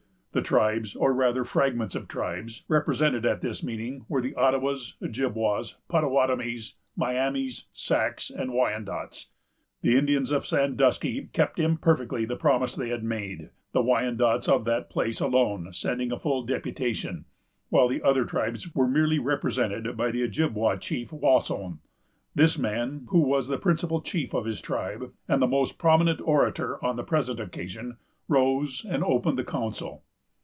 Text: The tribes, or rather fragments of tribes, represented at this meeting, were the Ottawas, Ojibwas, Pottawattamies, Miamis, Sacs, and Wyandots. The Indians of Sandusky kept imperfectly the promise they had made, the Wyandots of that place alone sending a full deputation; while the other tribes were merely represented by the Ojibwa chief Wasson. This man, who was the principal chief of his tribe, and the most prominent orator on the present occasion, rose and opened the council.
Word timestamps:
The 0.33 0.41
tribes, 0.41 0.95
or 0.95 1.13
rather 1.13 1.43
fragments 1.43 1.93
of 1.93 2.07
tribes, 2.07 2.63
represented 2.69 3.25
at 3.25 3.41
this 3.41 3.61
meeting, 3.65 4.05
were 4.07 4.21
the 4.21 4.33
Ottawas, 4.35 4.95
Ojibwas, 5.03 5.75
Pottawattamies, 5.89 6.75
Miamis, 6.95 7.65
Sacs, 7.73 8.29
and 8.29 8.51
Wyandots. 8.51 9.25
The 9.81 9.97
Indians 9.97 10.31
of 10.31 10.45
Sandusky 10.45 11.27
kept 11.33 11.59
imperfectly 11.59 12.23
the 12.23 12.37
promise 12.37 12.77
they 12.77 12.87
had 12.87 13.03
made, 13.03 13.49
the 13.73 13.81
Wyandots 13.83 14.47
of 14.47 14.63
that 14.63 14.89
place 14.89 15.19
alone 15.19 15.73
sending 15.73 16.13
a 16.13 16.17
full 16.17 16.43
deputation; 16.43 17.25
while 17.67 17.89
the 17.89 18.01
other 18.01 18.23
tribes 18.23 18.73
were 18.73 18.87
merely 18.87 19.19
represented 19.19 19.97
by 19.97 20.11
the 20.11 20.23
Ojibwa 20.23 20.77
chief 20.79 21.11
Wasson. 21.11 21.79
This 22.35 22.57
man, 22.57 23.05
who 23.09 23.19
was 23.19 23.49
the 23.49 23.57
principal 23.59 23.99
chief 23.99 24.33
of 24.33 24.45
his 24.45 24.61
tribe, 24.61 25.11
and 25.27 25.41
the 25.41 25.45
most 25.47 25.77
prominent 25.77 26.21
orator 26.23 26.81
on 26.81 26.95
the 26.95 27.03
present 27.03 27.41
occasion, 27.41 27.97
rose 28.29 28.85
and 28.85 29.03
opened 29.03 29.37
the 29.37 29.43
council. 29.43 30.05